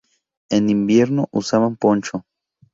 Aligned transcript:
En 0.49 0.67
invierno 0.71 1.29
usaban 1.31 1.75
poncho. 1.75 2.25